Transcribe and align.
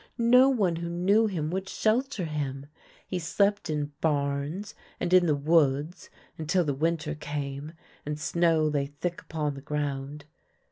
No 0.17 0.49
one 0.49 0.77
who 0.77 0.89
knew 0.89 1.27
him 1.27 1.51
would 1.51 1.69
shelter 1.69 2.25
him. 2.25 2.65
He 3.07 3.19
slept 3.19 3.69
in 3.69 3.91
barns 4.01 4.73
and 4.99 5.13
in 5.13 5.27
the 5.27 5.35
woods 5.35 6.09
until 6.39 6.63
the 6.63 6.73
winter 6.73 7.13
came 7.13 7.73
and 8.03 8.19
snow 8.19 8.63
lay 8.63 8.87
thick 8.87 9.21
upon 9.21 9.53
the 9.53 9.61
ground. 9.61 10.25